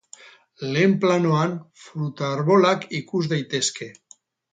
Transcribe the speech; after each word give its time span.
Lehen 0.75 0.93
planoan, 1.03 1.53
fruta-arbolak 1.81 2.87
ikus 3.01 3.21
daitezke. 3.35 3.89